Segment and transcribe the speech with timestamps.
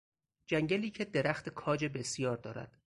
[0.47, 2.79] جنگلی که درخت کاج بسیار دارد